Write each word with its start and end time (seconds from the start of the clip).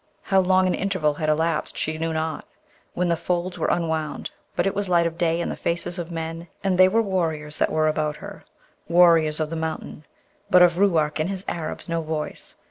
How 0.23 0.39
long 0.39 0.65
an 0.65 0.73
interval 0.73 1.13
had 1.13 1.29
elapsed 1.29 1.77
she 1.77 1.99
knew 1.99 2.11
not, 2.11 2.47
when 2.95 3.09
the 3.09 3.15
folds 3.15 3.59
were 3.59 3.67
unwound; 3.67 4.31
but 4.55 4.65
it 4.65 4.73
was 4.73 4.89
light 4.89 5.05
of 5.05 5.15
day, 5.15 5.39
and 5.39 5.51
the 5.51 5.55
faces 5.55 5.99
of 5.99 6.09
men, 6.09 6.47
and 6.63 6.79
they 6.79 6.87
were 6.87 7.03
warriors 7.03 7.57
that 7.59 7.71
were 7.71 7.87
about 7.87 8.15
her, 8.15 8.43
warriors 8.89 9.39
of 9.39 9.51
the 9.51 9.55
mountain; 9.55 10.03
but 10.49 10.63
of 10.63 10.79
Ruark 10.79 11.19
and 11.19 11.29
his 11.29 11.45
Arabs 11.47 11.87
no 11.87 12.01
voice. 12.01 12.55